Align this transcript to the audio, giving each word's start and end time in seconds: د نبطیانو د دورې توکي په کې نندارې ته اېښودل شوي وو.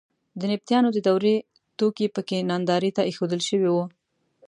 د 0.39 0.41
نبطیانو 0.51 0.89
د 0.93 0.97
دورې 1.07 1.35
توکي 1.77 2.07
په 2.15 2.21
کې 2.27 2.37
نندارې 2.49 2.89
ته 2.97 3.01
اېښودل 3.05 3.41
شوي 3.49 3.69
وو. 3.71 3.83